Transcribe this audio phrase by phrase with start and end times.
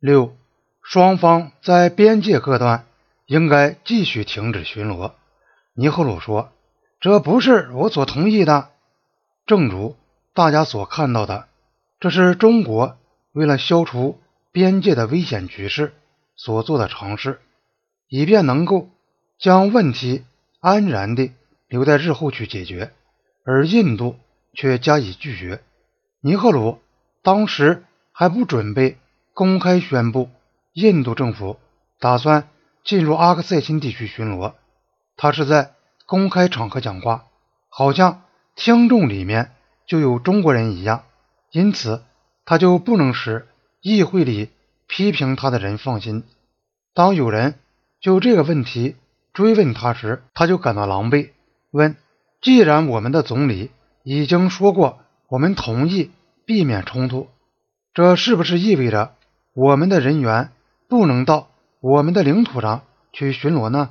[0.00, 0.34] 六，
[0.82, 2.86] 双方在边界各段
[3.26, 5.12] 应该继续停止巡逻。
[5.74, 6.52] 尼赫鲁说
[7.00, 8.70] ：“这不是我所同意的。
[9.44, 9.96] 正如
[10.32, 11.48] 大家所看到的，
[12.00, 12.96] 这是中国
[13.32, 14.18] 为了消除
[14.52, 15.92] 边界的危险局势
[16.34, 17.38] 所做的尝试，
[18.08, 18.88] 以便能够
[19.38, 20.24] 将问题
[20.60, 21.32] 安然地
[21.68, 22.90] 留在日后去解决。
[23.44, 24.16] 而印度
[24.54, 25.62] 却加以拒绝。
[26.22, 26.78] 尼赫鲁
[27.22, 28.96] 当时还不准备
[29.34, 30.30] 公开宣布
[30.72, 31.58] 印度政府
[31.98, 32.48] 打算
[32.84, 34.54] 进入阿克塞钦地区巡逻。”
[35.16, 35.74] 他是在
[36.06, 37.26] 公开场合讲话，
[37.68, 38.22] 好像
[38.56, 39.52] 听众里面
[39.86, 41.04] 就有中国人一样，
[41.50, 42.02] 因此
[42.44, 43.46] 他就不能使
[43.80, 44.50] 议会里
[44.86, 46.24] 批评他的人放心。
[46.94, 47.54] 当有人
[48.00, 48.96] 就这个问题
[49.32, 51.30] 追问他时，他就感到狼狈，
[51.70, 51.96] 问
[52.40, 53.70] ：“既然我们的总理
[54.02, 56.10] 已经说过，我们同意
[56.44, 57.28] 避免冲突，
[57.94, 59.14] 这是不是意味着
[59.62, 60.52] 我们的人员
[60.88, 61.48] 不能到
[61.82, 62.80] 我们的领土上
[63.12, 63.90] 去巡逻呢？”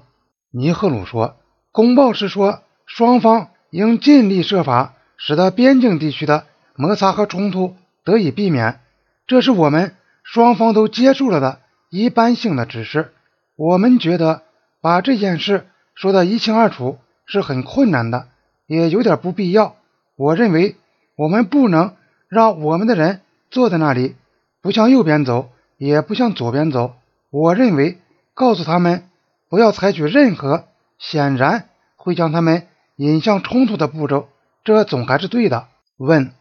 [0.49, 1.35] 尼赫鲁说
[1.71, 8.79] ：“公报是说，双方应尽力设法使得边境地区的摩擦和冲突得以避免。
[9.27, 11.59] 这是我们双方都接受了的
[11.91, 13.13] 一般性的指示。
[13.55, 14.41] 我们觉得
[14.81, 18.27] 把这件事说得一清二楚是很困难的，
[18.65, 19.75] 也有点不必要。
[20.15, 20.77] 我认为
[21.15, 21.93] 我们不能
[22.27, 24.15] 让我们的人坐在那里，
[24.63, 26.93] 不向右边走，也不向左边走。
[27.31, 27.97] 我认为
[28.35, 29.05] 告诉他们。”
[29.49, 30.65] 不要采取任何
[30.99, 34.27] 显然会将他们引向冲突的步骤，
[34.63, 35.65] 这总还是对的。
[35.97, 36.33] 问：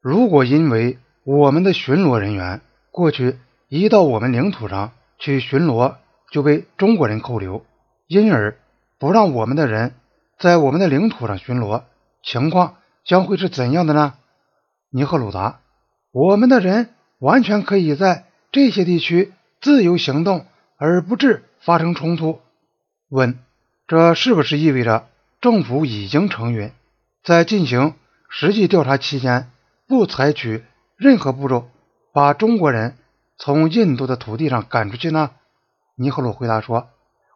[0.00, 5.96] 如果因为我们的巡逻人员过去一到我们领土上去巡逻
[6.30, 7.66] 就被中国人扣留，
[8.06, 8.56] 因而
[8.98, 9.92] 不让我们的人
[10.38, 11.82] 在我们的领土上巡逻，
[12.22, 14.14] 情况将会是怎样的呢？
[14.90, 15.60] 尼赫鲁达：
[16.10, 18.24] 我们的人完全可以在
[18.56, 20.46] 这些地区自由行动，
[20.78, 22.40] 而不致发生冲突。
[23.10, 23.38] 问：
[23.86, 25.08] 这是不是意味着
[25.42, 26.72] 政府已经承允，
[27.22, 27.92] 在进行
[28.30, 29.50] 实际调查期间
[29.86, 30.64] 不采取
[30.96, 31.68] 任何步骤
[32.14, 32.96] 把中国人
[33.36, 35.32] 从印度的土地上赶出去呢？
[35.94, 36.88] 尼赫鲁回答说：“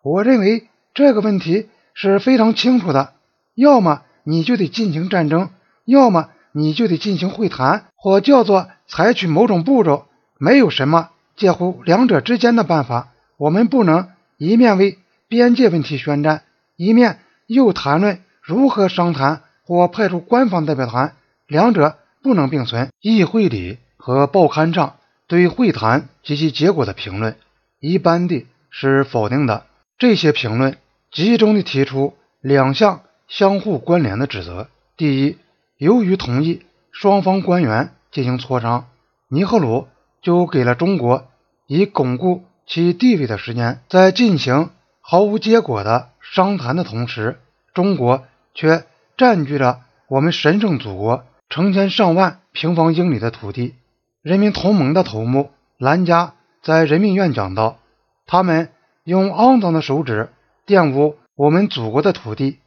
[0.02, 3.12] 我认为这个问题是非常清楚的。
[3.54, 5.50] 要么你就得进行战争，
[5.84, 10.06] 要么你就得进行会谈，或叫做采取某种步骤。
[10.42, 13.08] 没有什么介乎两者之间的办法。
[13.36, 14.98] 我们不能一面为……”
[15.30, 16.42] 边界问题宣战，
[16.74, 21.14] 一面又谈论如何商谈或派出官方代表团，
[21.46, 22.88] 两者不能并存。
[23.00, 24.96] 议会里和报刊上
[25.28, 27.36] 对会谈及其结果的评论，
[27.78, 29.66] 一般的是否定的。
[29.98, 30.78] 这些评论
[31.12, 35.38] 集中的提出两项相互关联的指责：第一，
[35.76, 38.88] 由于同意双方官员进行磋商，
[39.28, 39.86] 尼赫鲁
[40.22, 41.28] 就给了中国
[41.72, 44.70] 以巩固其地位的时间，在进行。
[45.00, 47.38] 毫无结果的商谈的同时，
[47.74, 48.86] 中国却
[49.16, 53.76] 占据了我们神圣祖国成千上万平方英里的土地。
[54.20, 57.78] 人民同盟的头目兰加在人民院讲到
[58.26, 58.70] ：“他们
[59.04, 60.28] 用肮脏的手指
[60.66, 62.58] 玷污我们祖国的土地。”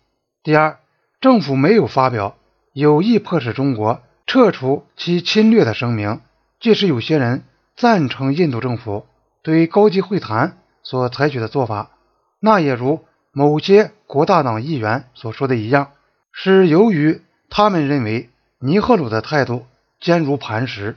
[0.44, 0.78] 第二，
[1.20, 2.38] 政府没有发表
[2.72, 6.22] 有意迫使中国撤除其侵略的声明。
[6.62, 7.44] 即使有些人
[7.76, 9.06] 赞成印度政府
[9.42, 11.92] 对高级会谈所采取的做法。
[12.40, 15.92] 那也如某些国大党议员所说的一样，
[16.32, 18.30] 是由于他们认为
[18.60, 19.66] 尼赫鲁的态度
[20.00, 20.96] 坚如磐石。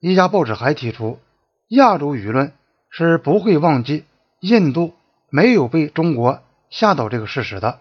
[0.00, 1.18] 一家报纸还提出，
[1.68, 2.52] 亚洲舆论
[2.90, 4.04] 是不会忘记
[4.40, 4.94] 印度
[5.28, 6.40] 没有被中国
[6.70, 7.80] 吓倒这个事实的。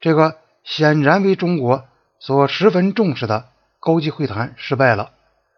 [0.00, 1.84] 这个显然为中国
[2.18, 3.46] 所十分重视的
[3.78, 5.10] 高级会谈失败了。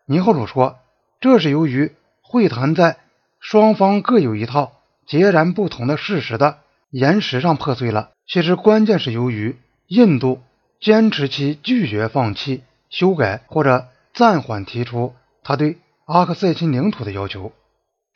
[0.07, 0.79] 尼赫鲁说，
[1.21, 1.95] 这是由于
[2.35, 2.97] 会谈在
[3.39, 4.73] 双方各有一套
[5.07, 6.59] 截然不同的事实的。
[6.91, 8.11] 岩石上破碎了。
[8.27, 9.57] 其实关键是由于
[9.87, 10.41] 印度
[10.81, 17.53] 坚持其拒绝放弃、修改或者暂缓提出他对阿克塞钦领土的要求。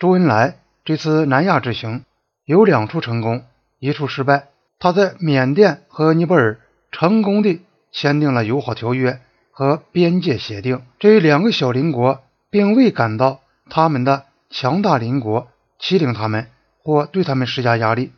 [0.00, 2.04] 周恩来这次南亚之行
[2.44, 3.44] 有两处成功，
[3.78, 4.48] 一处失败。
[4.80, 6.58] 他在缅甸和尼泊尔
[6.90, 9.20] 成功地签订了友好条约
[9.52, 10.82] 和边界协定。
[10.98, 12.20] 这两个小邻国
[12.50, 15.48] 并未感到他们的强大邻国
[15.78, 16.48] 欺凌他们
[16.82, 18.12] 或对他们施加压力。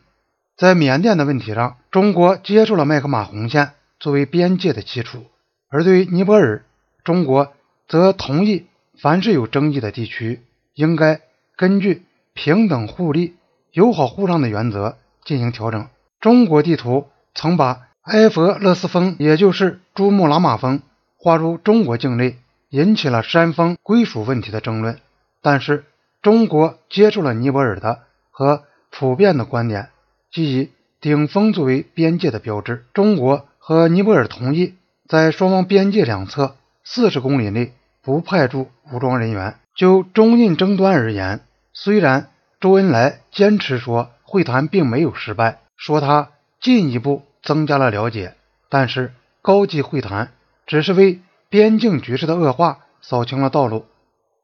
[0.57, 5.21] 在缅甸的问题上，中国接受了麦克马洪线作为边界的基础；
[5.69, 6.63] 而对于尼泊尔，
[7.03, 7.53] 中国
[7.87, 8.67] 则同意
[8.99, 10.41] 凡是有争议的地区，
[10.75, 11.21] 应该
[11.57, 12.03] 根据
[12.33, 13.35] 平等互利、
[13.71, 15.87] 友好互让的原则进行调整。
[16.19, 20.81] 中国地图曾把埃佛勒斯峰，也就是珠穆朗玛峰，
[21.17, 22.37] 划入中国境内，
[22.69, 24.99] 引起了山峰归属问题的争论。
[25.41, 25.85] 但是，
[26.21, 29.89] 中国接受了尼泊尔的和普遍的观点，
[30.31, 32.85] 即以顶峰作为边界的标志。
[32.93, 34.75] 中国和尼泊尔同意
[35.07, 37.73] 在双方边界两侧四十公里内
[38.03, 39.55] 不派驻武装人员。
[39.75, 41.39] 就中印争端而言，
[41.73, 42.29] 虽然
[42.59, 46.29] 周恩来坚持说会谈并没有失败，说他
[46.59, 48.35] 进一步增加了了解，
[48.69, 50.31] 但是高级会谈
[50.67, 53.85] 只是为边境局势的恶化扫清了道路。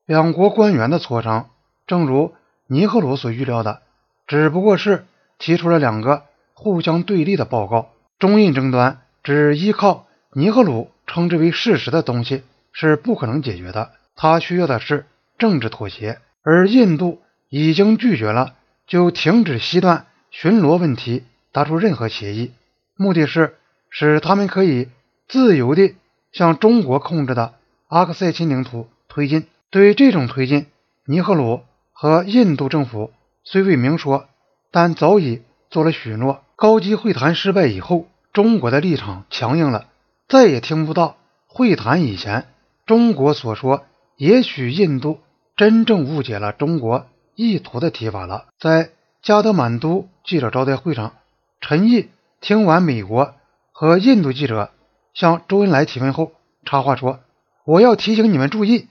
[0.07, 1.49] 两国官员的磋商，
[1.85, 2.33] 正如
[2.65, 3.81] 尼赫鲁所预料的，
[4.25, 5.05] 只不过是
[5.37, 6.23] 提出了两个
[6.53, 7.89] 互相对立的报告。
[8.17, 15.05] 中印争端只依靠尼赫鲁称之为事实的东西是不可能解决的，他需要的是
[15.37, 16.19] 政治妥协。
[16.41, 18.55] 而印度已经拒绝了
[18.87, 22.53] 就停止西段巡逻问题达出任何协议，
[22.95, 23.57] 目的是
[23.89, 24.87] 使他们可以
[25.27, 25.97] 自由地
[26.31, 27.55] 向中国控制的
[27.89, 29.45] 阿克塞钦领土推进。
[29.69, 30.67] 对于这种推进，
[31.05, 31.61] 尼赫鲁
[31.91, 33.11] 和印度政府
[33.43, 34.27] 虽未明说，
[34.71, 36.41] 但早已做了许诺。
[36.55, 39.87] 高级会谈失败以后，中国的立场强硬了，
[40.27, 42.47] 再也听不到会谈以前
[42.85, 43.83] 中国所说
[44.15, 45.19] “也许印度
[45.55, 47.05] 真正误解了中国
[47.35, 48.45] 意图”的提法了。
[48.57, 48.89] 在
[49.21, 51.13] 加德满都记者招待会上，
[51.59, 52.09] 陈毅
[52.39, 53.35] 听完美国
[53.71, 54.71] 和印度记者
[55.13, 56.31] 向周恩来提问后，
[56.63, 57.19] 插话说
[57.65, 58.87] ：“我要提醒你们注意。”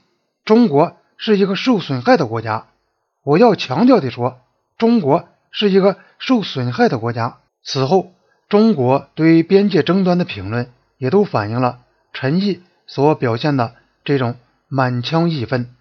[0.47, 2.67] 中国是一个受损害的国家，
[3.21, 4.39] 我要强调的说，
[4.77, 7.39] 中国是一个受损害的国家。
[7.65, 8.13] 此后，
[8.47, 11.79] 中国对边界争端的评论也都反映了
[12.13, 14.37] 陈毅所表现的这种
[14.69, 15.75] 满腔义愤。